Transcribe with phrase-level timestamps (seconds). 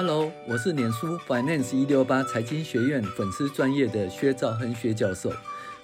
[0.00, 5.32] Hello，我是脸书 Finance 一六八财经学院粉丝专业的薛兆亨薛教授，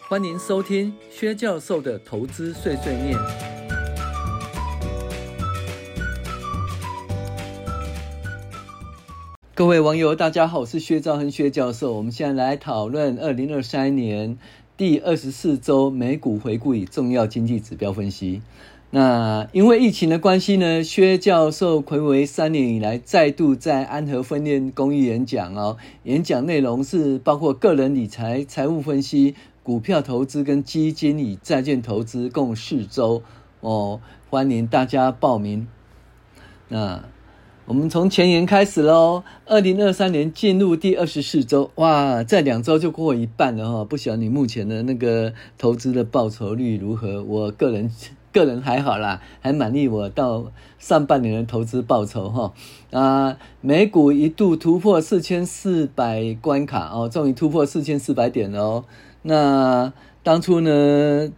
[0.08, 3.18] 欢迎收听薛教授的投资碎碎念。
[9.52, 11.94] 各位网友，大家好，我是薛兆亨薛教授。
[11.94, 14.38] 我们现在来讨论二零二三年
[14.76, 18.42] 第二十四周美股回顾与重要经济指标分析。
[18.96, 25.76] 那因为疫情的关系呢，薛教授睽违三年以来再度在安和分院公益演讲哦。
[26.04, 29.34] 演讲内容是包括个人理财、财务分析、
[29.64, 33.25] 股票投资跟基金与债券投资，共四周
[33.62, 34.01] 哦。
[34.30, 35.67] 欢迎大家报名。
[36.69, 37.03] 那
[37.67, 39.25] 我们从前言开始喽。
[39.47, 43.84] 二零二三年进入第二十四周，哇，在两周就过一半了哈。
[43.84, 47.25] 不晓得你目前的那个投资的报酬率如何？
[47.25, 47.91] 我个人。
[48.34, 52.52] 个人还好啦，还满意我到上半年的投资报酬哈
[52.91, 58.84] 啊，美股一度突破四千四百关卡哦，终于突破四千四百点了哦。
[59.22, 59.92] 那
[60.25, 61.31] 当初呢，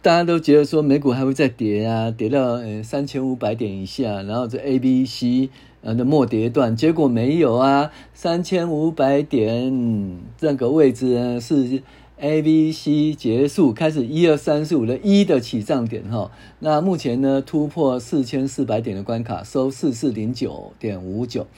[0.00, 5.50] 大家都觉得说美股还会再跌啊，跌到三千五百点以下，然后这 A、B、C
[5.82, 11.82] 呃的末跌段，结果没有啊，三千五百点这个位置呢是。
[12.22, 16.30] A、B、C 结束，开始一二三四五的一的起涨点哈。
[16.60, 21.48] 那目前呢，突破四千四百点的关卡，收四四零九点五九。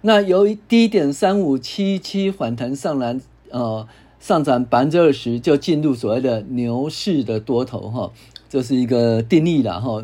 [0.00, 3.86] 那由于低点三五七七反弹上来，呃，
[4.18, 8.10] 上涨百分之二十，就进入所谓的牛市的多头哈。
[8.48, 10.02] 这是一个定义了哈。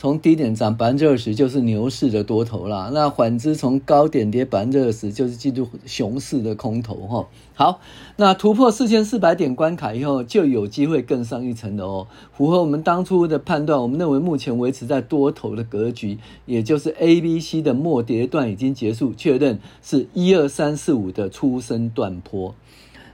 [0.00, 7.26] 从低点涨百分之二十就是牛市的多头啦，那反之从高点跌百分之二十就是进入熊市的空头哈。
[7.52, 7.80] 好，
[8.14, 12.06] 那突破四千四百点关卡以后，就有机会更上一层楼。
[12.32, 22.54] 符合我们当初的判断，我们认为目前维持在多头的格局，也就是 A、B、C 的末跌段已经结束，确认是一二三四五的初升段波。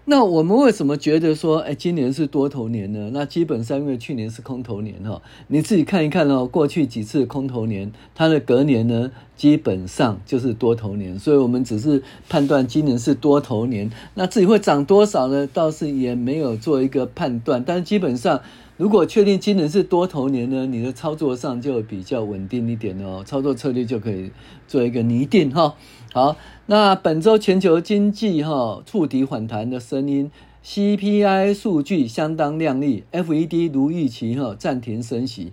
[0.06, 3.10] 那我们为什么觉得说，哎，今年是多头年呢？
[3.14, 15.48] 那基本上因为去年是空头年哈，你自己看一看哦，过去几次空头年，它的隔年呢，基本上就是多头年，所以我们只是判断今年是多头年，那自己会涨多少呢？
[15.50, 18.42] 倒是也没有做一个判断，但基本上。
[18.76, 24.32] 如果确定今年是多头年呢，你的操作上就比较稳定一点哦，操作策略就可以
[24.66, 25.76] 做一个拟定哈。
[26.14, 26.36] 好，
[26.66, 30.30] 那本周全球经济哈触底反弹的声音
[30.64, 35.52] ，CPI 数据相当亮丽，FED 如预期哈暂停升息。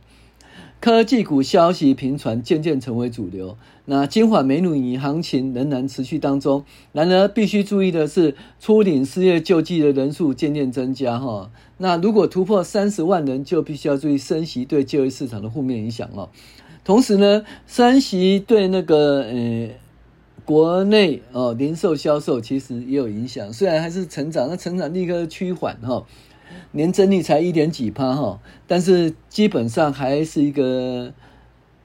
[0.80, 3.58] 科技股消息频传，渐渐成为主流。
[3.86, 6.64] 那金发美女行情仍然持续当中。
[6.92, 11.18] 然而，必须注意的是，初领失业救济的人数渐渐增加。
[11.18, 16.30] 哈，那如果突破三十万人，就必须要注意升息对就业市场的负面影响哦。
[16.84, 19.70] 同时呢，升息对那个呃
[20.52, 23.54] 国内哦零售销售其实也有影响。
[23.54, 26.06] 虽然还是成长，那成长立刻趋缓哈。
[26.74, 31.14] 年增率才一点几趴哈，但是基本上还是一个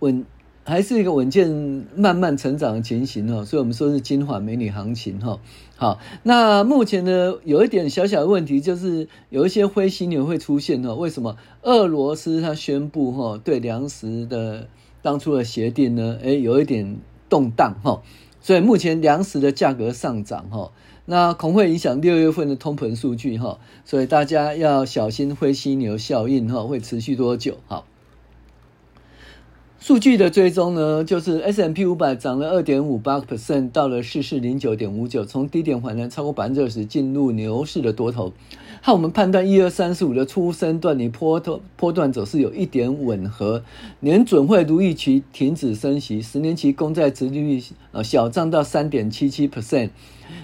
[0.01, 0.25] 稳，
[0.65, 1.49] 还是一个稳健
[1.95, 5.39] 慢慢成长的情形哈，所以我们说是金发美女行情哈。
[5.77, 10.93] 好，那目前呢有一点小小的问题，就是有一些灰犀牛会出现哈。
[10.95, 11.37] 为什么？
[11.63, 14.67] 俄罗斯它宣布哈对粮食的
[15.03, 16.19] 当初的协定呢？
[16.21, 16.97] 诶，有一点
[17.29, 18.03] 动荡哈，
[18.47, 20.71] 所以目前粮食的价格上涨哈。
[21.07, 27.57] 那恐会影响六月份的通膨数据哈，所以大家要小心灰犀牛效应哈，会持续多久？
[27.67, 27.85] 好，
[29.79, 38.33] 数据的追踪呢，就是 S M P 五百涨了二点五八个 percent，到了四四零九点五九，从低点反弹超过百分之二十，进入牛市的多头。
[38.83, 43.63] 和我们判断一二三四五的初升段，你波头波段走势有一点吻合。
[44.01, 49.91] 年准会如预期停止升息，十年期公债殖利率呃小涨到三点七七 percent。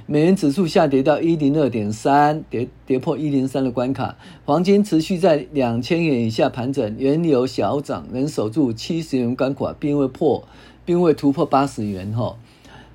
[0.07, 4.17] 美元指数下跌到一零二点三，跌跌破一零三的关卡。
[4.45, 10.47] 黄金持续在两千元以下盘整，原油小涨，能守住七十元关卡，并未破，
[10.85, 12.37] 并未突破八十元哈。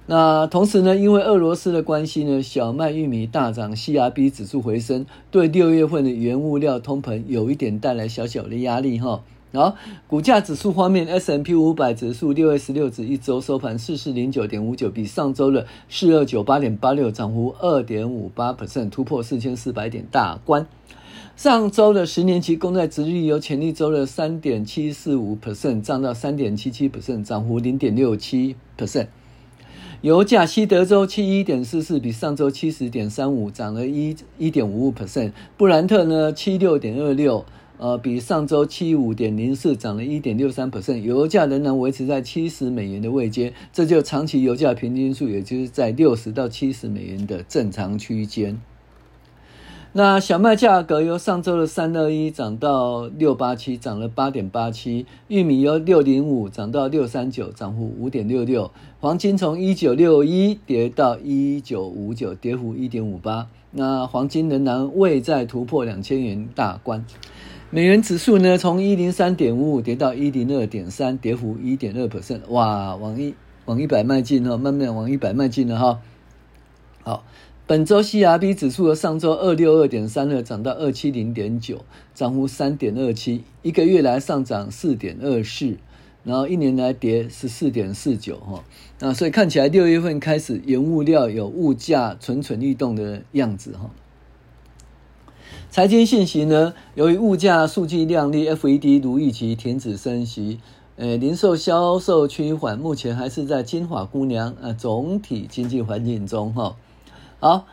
[0.10, 9.22] 那同时呢，因为俄罗斯的关系呢，小麦、玉米大涨，CRB 指数回升，对六月份的原物料通膨有一点带来小小的压力哈。
[9.54, 9.76] 好，
[10.08, 20.68] 股价指数方面，S&P 五百指数六月十六日一周收盘四四零九点五九，比上周的四二九八点八六涨幅二点五八 percent，突破四千四百点大关。
[21.38, 29.08] 上周的十年期公债殖利率由前一周的三点七四五 percent 涨到三点七七 percent，涨幅零点六七 percent。
[30.02, 35.32] 油价西德州七一点四四，比上周七十点三五涨了一一点五五 percent。
[35.56, 37.46] 布兰特呢七六点二六。
[37.78, 48.60] 呃，比上周七五点零四涨了一点六三 percent，油价仍然维持在七十美元的位阶，这就长期油价平均数，也就是在六十到七十美元的正常区间。
[49.94, 58.70] 那小麦价格由上周的三二一涨到六八七，涨了八点八七；玉米由六零五涨到六三九，涨幅五点六六；
[59.00, 63.48] 黄金从一九六一跌到一九五九，跌幅一点五八。
[63.72, 67.04] 那黄金仍然未再突破两千元大关。
[67.70, 72.42] 美元指数呢，从一零三点五五跌到一零二点三，跌幅一点二 percent。
[72.48, 73.36] 哇，往一
[73.66, 76.02] 往一百迈进哦，慢慢往一百迈进了哈。
[77.04, 77.24] 好。
[77.66, 81.84] 本周 CRB 指数由上周二六二点三二涨到二七零点九，
[82.14, 85.76] 涨幅三点二七，一个月来上涨四点二四，
[86.24, 88.64] 然后一年来跌十四点四九哈。
[89.00, 93.92] 那所以看起来六月份开始原物料有物价蠢蠢欲动的样子哈。
[95.78, 100.60] 财经信息呢，由于物价数据亮丽，FED 如预期停止升息，
[100.96, 106.76] 呃，零售销售趋缓，目前还是在金发姑娘呃总体经济环境中哈。
[107.40, 107.68] 好，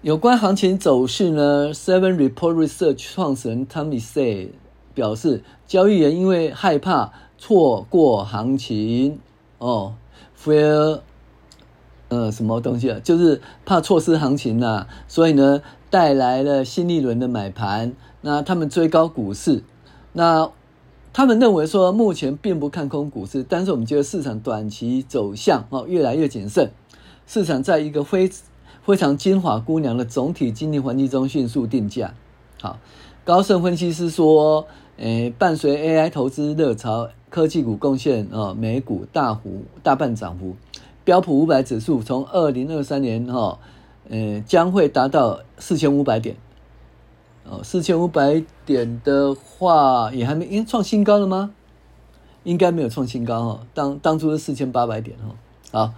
[0.00, 4.52] 有关行情走势呢，Seven Report Research 创始人 Tommy Say
[4.94, 9.18] 表示，交易员因为害怕错过行情
[9.58, 9.92] 哦
[10.42, 11.00] ，Fear
[12.10, 17.94] 呃什么东西啊，就是怕错失行情呐、啊，所以呢带来了新一轮的买盘。
[18.20, 19.64] 那他们追高股市，
[20.12, 20.50] 那
[21.14, 26.70] 他们认为说目前并不看空股市，但是我们觉得市场短期走向哦越来越谨慎，
[27.26, 28.30] 市场在一个非。
[28.82, 32.14] 非常金发姑娘的总体经济环境中迅速定价。
[32.60, 32.78] 好，
[33.24, 34.66] 高盛分析师说，
[34.96, 40.56] 诶，伴随 AI 投资热潮，科技股贡献哦，美股大幅大半涨幅。
[41.04, 43.58] 标普五百指数从二零二三年哈，
[44.08, 46.36] 呃，将会达到四千五百点。
[47.44, 51.52] 哦，四千五百点的话，也还没，因为创新高了吗？
[52.44, 55.34] 应该没有创新高哈，当当初是四千八百点哈。
[55.72, 55.94] 好。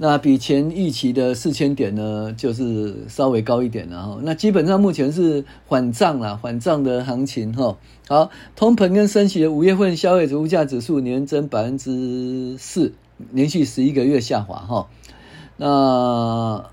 [0.00, 4.18] 那比前预期的四千点呢，就是稍微高一点了哈。
[4.22, 7.76] 那基本上目前是缓涨了，缓涨的行情哈。
[8.06, 12.92] 好，通膨跟升息的五月份消费者物价指数年增百分之四，
[13.32, 14.88] 连续十一个月下滑哈。
[15.56, 16.70] 那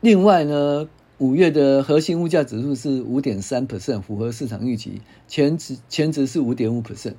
[0.00, 0.88] 另外呢，
[1.18, 7.14] 五月的核心物价指数是五点三 percent，符合市场预期，前值前值是五点五 percent。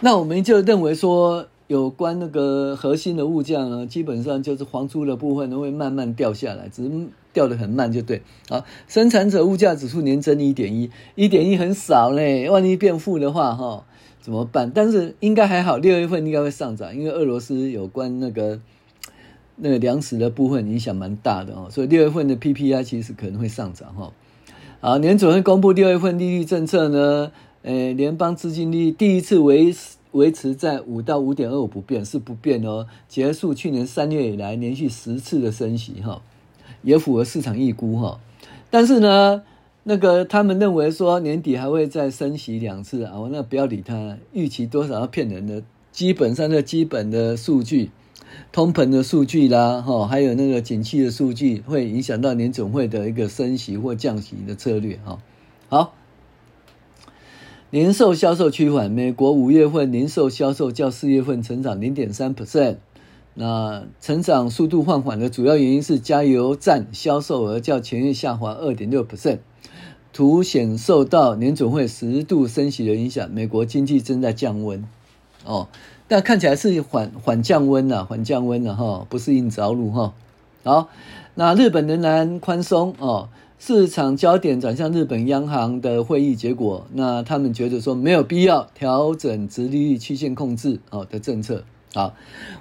[0.00, 1.48] 那我们就认为说。
[1.68, 8.22] 有关那个核心的物价呢，基本上就是黄猪的部分呢会慢慢掉下来，只是掉得很慢就对。
[8.48, 13.84] 啊，生产者物价指数年增一点一，一点一很少嘞，万一变负的话哈，
[14.26, 14.72] 怎么办？
[14.74, 18.58] 但是应该还好，六月份应该会上涨，因为俄罗斯有关那个
[19.54, 24.12] 那个粮食的部分影响蛮大的哦，所以六月份的 PPI 其实可能会上涨哈。
[24.80, 27.30] 好，年准会公布六月份利率政策呢，
[27.62, 29.94] 呃，联邦资金利率第一次维持。
[30.12, 36.22] 维持在五到五点二五不变是不变哦，结束去年三月以来连续十次的升息哈，
[36.80, 38.18] 也符合市场预估哈。
[38.70, 39.42] 但是呢，
[39.88, 45.62] 那个他们认为说年底还会再升息两次啊，我那不要理他，预期多少要骗人的。
[45.92, 47.90] 基本上的基本的数据，
[48.50, 55.18] 通膨的数据啦哈，还有那个景气的数据，会影响到年总会的一个升息或降息的策略哈。
[55.68, 55.94] 好。
[57.70, 62.76] 零售销售趋缓，美国五月份零售销售较四月份成长零点三 percent。
[63.34, 69.38] 那成长速度放缓的主要原因是加油站销售额较前月下滑二点六 percent，
[70.16, 73.30] 凸显受到年总会十度升息的影响。
[73.30, 74.82] 美国经济正在降温，
[75.44, 75.68] 哦，
[76.08, 80.14] 但看起来是缓缓降温了，缓降温了哈，不是硬着陆哈。
[80.64, 80.88] 好，
[81.34, 83.28] 那日本仍然宽松哦。
[83.58, 91.62] 市场焦点转向日本央行的会议结果，那他们觉得说没有必要调整殖利率曲线控制哦的政策。
[91.92, 92.14] 好，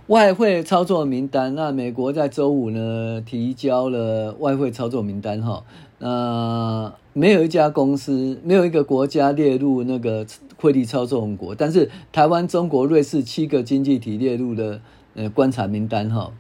[0.07, 5.63] 外汇操作名单，那美国在周五呢提交了外汇操作名单哈，
[6.00, 14.81] 那没有一家公司，没有一个国家列入那个汇率操纵国，但是台湾、中国、瑞士七个经济体列入了
[15.13, 16.31] 呃观察名单哈，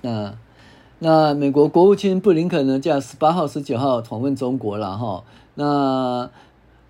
[0.00, 0.34] 那。
[0.98, 5.24] 那美国国务卿布林肯呢，在十八号、十九号访问中国了哈。
[5.54, 6.30] 那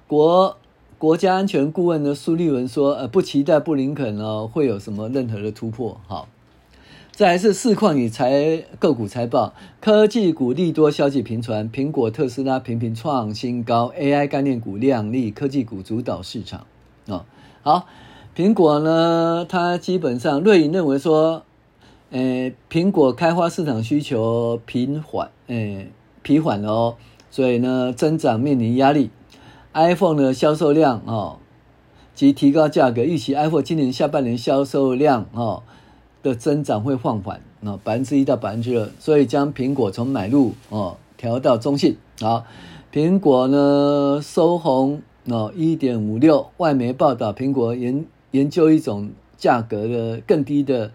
[0.06, 0.56] 国
[0.96, 6.00] 国家安全顾问呢，苏利文说，呃，不期待布林肯呢会有什么任何的突破。
[6.06, 6.28] 好，
[7.16, 16.66] 再来是市况与财个股财报，科技股利多消息频传，苹果、特斯拉频频创新高，AI 概念股亮丽，科技股主导市场
[17.08, 17.24] 啊。
[17.62, 17.86] 好，
[18.36, 21.44] 苹果呢，它基本上瑞银认为说。
[22.10, 25.86] 呃，苹果开发市场需求平缓，呃，
[26.22, 26.96] 疲缓哦，
[27.30, 29.10] 所以呢，增长面临压力。
[29.72, 31.38] iPhone 的销售量哦，
[32.14, 35.62] 及提高价格，预期 iPhone 今年下半年销售量哦
[36.22, 41.96] 的增长会放缓那，百分之一到百分之二，所以将苹果从买入哦调到中性。
[42.20, 42.44] 好，
[42.92, 50.90] 苹果呢收红哦一点五六，外媒报道苹果研研究一种价格的更低的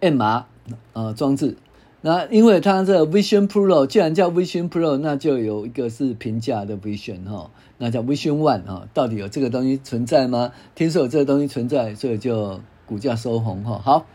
[0.00, 0.44] MR
[0.92, 1.56] 呃装置。
[2.00, 10.52] 那因为它这 Vision Pro 既然叫 Vision Pro，那就有一个是平价的 Vision 哈，那叫 Vision One 哈，到底有这个东西存在吗？
[10.76, 13.80] 听说有这个东西存在，所以就股价收红哈。
[13.82, 14.06] 好，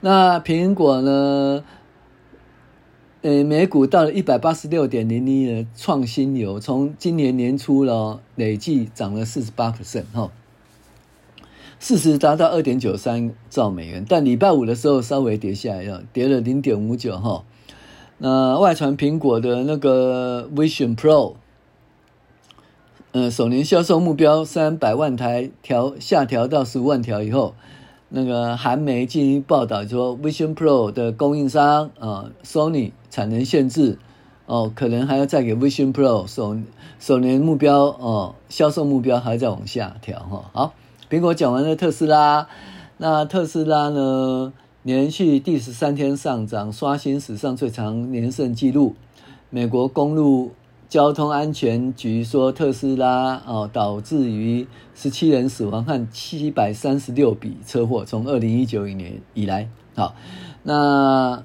[0.00, 1.62] 那苹果呢？
[3.22, 10.32] 呃，美股到了一百八十六点零一的创新高，从今年年初了累计涨了四十八 percent 哈。
[11.78, 17.44] 市值达到二点九三兆美元，但礼拜五的时候稍微跌下来，了跌了零点五九哈。
[18.16, 21.34] 那外传苹果的那个 Vision Pro，
[23.12, 27.54] 呃，首年销售目标三百万台调下调到十五万条以后，
[28.10, 33.98] 那个韩媒进行报道说，Vision Pro 的供应商啊、，Sony 产能限制
[34.46, 36.56] 哦，可能还要再给 Vision Pro 首
[36.98, 40.50] 首年目标哦，销售目标还要再往下调哈。
[40.52, 40.74] 好。
[41.08, 42.46] 苹果讲完了特斯拉，
[42.98, 44.52] 那特斯拉呢，
[44.84, 48.94] 连续第十三天上涨，刷新史上最长连胜纪录。
[49.50, 50.52] 美国公路
[50.90, 59.68] 交通安全局说，特斯拉哦导致于十七人死亡和七百三十六笔车祸，从二零一九年以来。
[59.94, 60.16] 好，
[60.64, 61.44] 那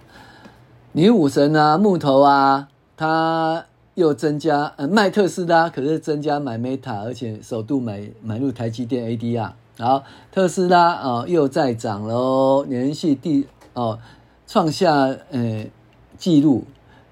[0.93, 9.51] 女武神啊，木头啊，他又增加呃卖特斯拉，可是增加买 Meta，而且首度买买入台积电 ADR。
[9.77, 13.99] 好，特斯拉啊、哦、又再涨喽，连续第哦
[14.47, 14.91] 创下
[15.29, 15.67] 呃
[16.17, 16.63] 纪录。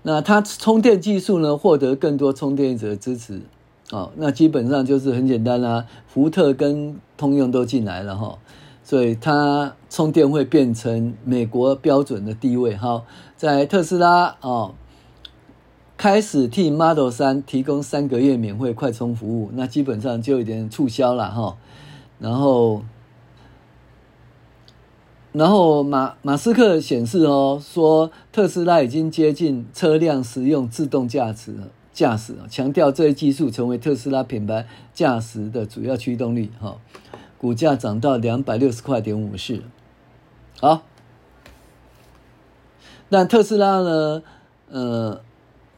[0.03, 3.41] 那它充电技术呢，获得更多充电者的支持
[3.91, 4.12] 哦。
[4.15, 8.38] 那基本上就是很简单啦、福特跟通用都进来了哈、
[8.83, 12.77] 所以它充电会变成美国标准的地位。
[12.77, 13.03] 哈，
[13.36, 14.75] 在特斯拉哦。
[15.95, 21.55] 开始替 Model 3提供三个月免费快充服务，那基本上就有点促销了哈。
[22.19, 22.83] 然后，
[25.34, 31.54] 然后马马斯克显示哦，说特斯拉已经接近车辆实用自动驾驶
[31.92, 36.78] 驾驶，强调这一技术成为特斯拉品牌驾驶的主要驱动力哈。
[37.38, 39.62] 股价涨到两百六十块点五四，
[40.62, 40.84] 好。
[43.10, 44.24] 那特斯拉呢？
[44.70, 45.22] 呃。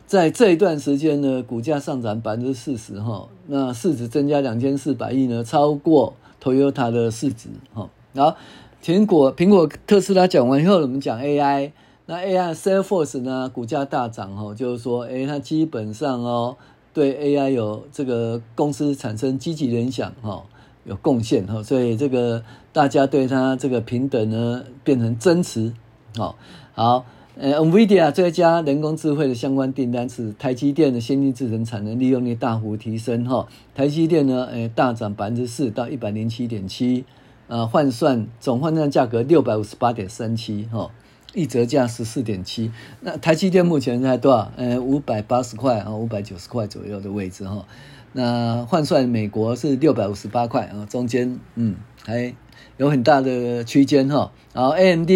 [0.08, 7.90] 在这一段时间呢，股价上涨百分之四十哈，那市值增加两千四百亿呢，超过 Toyota 的市值哈。
[8.14, 8.38] 然后
[8.86, 11.72] 苹果苹果特斯拉讲完以后，我们讲 AI，
[12.06, 16.56] 那 AI Salesforce 呢，股价大涨哈，就是说，诶它基本上哦，
[16.94, 20.44] 对 AI 有这个公司产生积极影响哈，
[20.84, 25.74] 有贡献哈，所以这个大家对它这个平等呢，变成增持，
[26.16, 26.36] 好，
[26.76, 27.06] 好。
[27.38, 37.04] 呃，NVIDIA 这家人工智慧的相关订单是台积电的先进制程产能利用率大幅提升哈，台积电呢，呃，大涨百分之四到一百零七点七，
[37.48, 40.92] 呃，换算总换算价格六百五十八点三七哈，
[41.34, 42.72] 一折价十四点七，
[43.02, 44.52] 那台积电目前在多少？
[44.56, 47.66] 呃，五百八十块啊，五百九十块左右的位置哈，
[48.14, 52.34] 那换算美国是六百五十八块啊，中间嗯还
[52.78, 55.12] 有很大的区间哈，然后 AMD。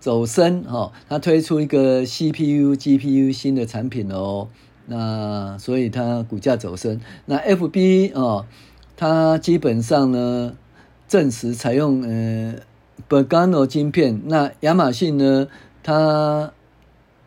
[0.00, 4.46] 走升哈，它推出一个 CPU、GPU 新的产品哦，
[4.86, 7.00] 那所以它股价走升。
[7.26, 8.46] 那 FB 哦，
[8.96, 10.54] 它基本上呢
[11.08, 12.54] 证实采用呃
[13.08, 14.20] b e r g a n o 晶片。
[14.26, 15.48] 那亚马逊呢，
[15.82, 16.52] 它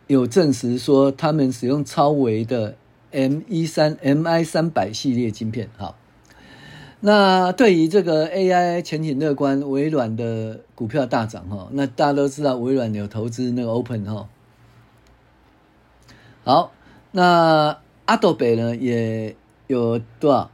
[0.06, 2.76] 有证实说他们使用超微的
[3.10, 5.68] M 一三 MI 三百系列晶片。
[5.76, 5.96] 好。
[7.04, 11.68] 那对于这个 AI 前景乐观，微软的股票大涨哈。
[11.72, 14.28] 那大家都知道，微软有投资那个 Open 哈。
[16.44, 16.72] 好，
[17.10, 19.34] 那 Adobe 呢也
[19.66, 20.50] 有多少？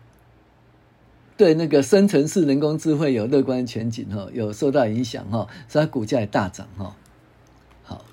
[1.38, 6.96] 对那个生成式人工智慧有乐观前景哈，有受到影响哈，所以它股价也大涨哈。
[7.84, 8.04] 好，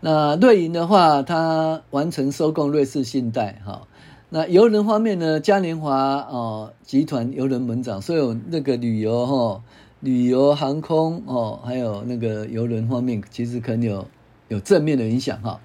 [0.00, 3.88] 那瑞银的话，它完成收购瑞士信贷哈。
[4.28, 5.40] 那邮轮方面呢？
[5.40, 9.62] 嘉年华哦，集团邮轮猛涨，所以那个旅游哈、
[10.00, 14.06] 旅游航空哦，还有那个邮轮方面，其实可能有
[14.48, 15.60] 有正面的影响哈。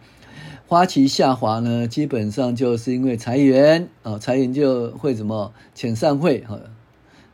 [0.72, 6.58] 花旗下滑呢，基本上就是因为裁员啊，裁员就会怎么遣散会哈，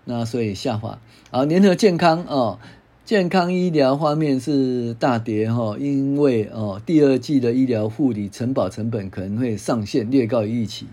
[0.06, 0.98] 那所以下滑。
[1.29, 2.58] 啊，联合健康啊，
[3.06, 10.88] 健康医疗方面是大跌哈，因为哦，第二季的医疗护理承保成本可能会上限略高于预期。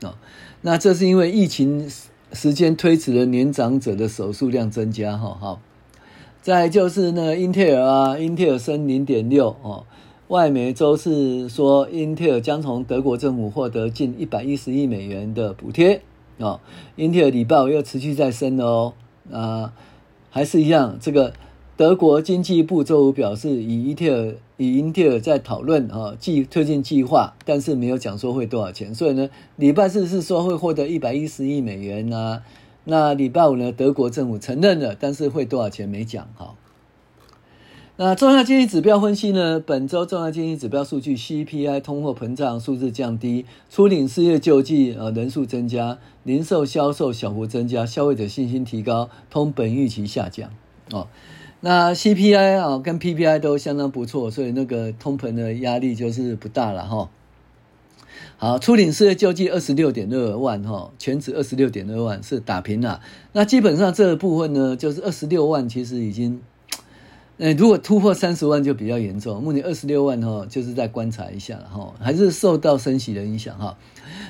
[0.00, 0.14] 哦。
[0.62, 1.86] 那这是因为疫情
[2.32, 5.36] 时间推迟了年长者的手术量增加哈。
[5.38, 5.60] 好，
[6.40, 9.84] 再就是呢，英特尔啊，英特尔升零点六哦。
[10.30, 16.02] 外媒周四说，英特尔将从德国政府获得近一百一十亿美元的补贴
[16.38, 16.60] 哦。
[16.94, 18.92] 英特尔礼拜五又持续在升哦，
[19.32, 19.72] 啊，
[20.30, 20.96] 还是一样。
[21.00, 21.32] 这个
[21.76, 28.94] 德国经济部周五表示，以英特尔与英特尔在讨论啊计推进计划，但是没有讲说会多少钱。
[28.94, 32.44] 所以呢，礼拜四是说会获得一百一十亿美元啊。
[32.84, 36.54] 那礼拜五呢，德国政府承认了，但是会多少钱没讲哈。
[38.02, 39.60] 那重要经济指标分析呢？
[39.60, 50.48] 本周重要经济指标数据 CPI 通货膨胀数字降低，初领失业救济呃人数增加，零售销售小幅增加，消费者信心提高，通膨预期下降
[50.90, 51.08] 哦。
[51.60, 57.10] 那 CPI 啊跟 PPI 都相当不错，所以那个通膨的压力就是不大了哈。
[58.38, 63.02] 好，初领失业救济二十六点二万哈，全职二十六点二万是打平了。
[63.34, 66.40] 那基本上这部分呢，就是二十六万其实已经。
[67.40, 69.42] 诶，如果突破三十万就比较严重。
[69.42, 73.78] 目前二十六万哈，就是再观察一下哈，还是受到升息的影响哈。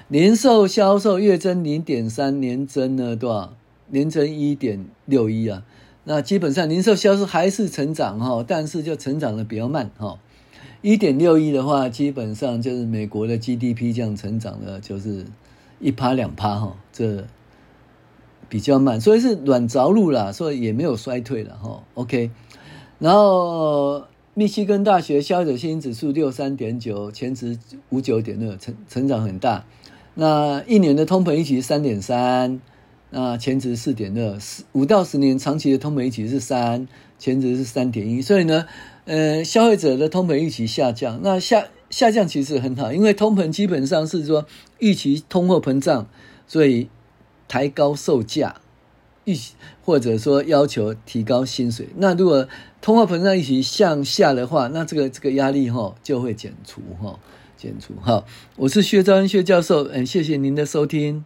[0.07, 3.57] 零售销售月增零点三，年增呢多少？
[3.88, 5.64] 年增一点六一啊。
[6.05, 10.17] 那基本上零售销售还是成长哈，但是就成长的比较慢哈。
[10.81, 15.26] 一点六一的话，基本上就是美国的 GDP 这样成长的，就是
[15.81, 17.25] 一趴两趴哈，这
[18.49, 21.83] 比较慢，所以是软着陆啦，所以也没有衰退了哈。
[21.95, 22.31] OK。
[23.00, 24.04] 然后，
[24.35, 29.64] 密西根大学消费者信心指数六三点九，前值五九点二，成成长很大。
[30.12, 32.61] 那一年的通膨预期三点三，
[33.09, 34.38] 那前值四点二，
[34.73, 36.87] 五到十年长期的通膨预期是三，
[37.19, 38.21] 前值是三点一。
[38.21, 38.66] 所以呢，
[39.07, 44.45] 呃，消费者的通膨预期下降，那下下降其实很好，因为通膨基本上是说
[44.78, 46.07] 预期通货膨胀，
[46.47, 46.90] 所以
[47.49, 48.61] 抬高售价
[49.25, 49.35] 预。
[49.83, 52.47] 或者说要求提高薪水，那如果
[52.81, 57.19] 通货膨胀一起向下的话，那这个这个压力哈就会减除哈，
[57.57, 58.25] 减除哈。
[58.57, 61.23] 我是薛兆恩薛教授，嗯，谢谢您的收听。